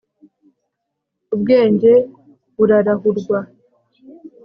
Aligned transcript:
ubwenge 1.35 1.91
burarahurwa 2.55 3.39